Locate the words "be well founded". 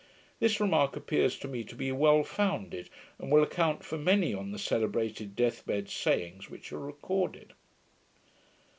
1.75-2.89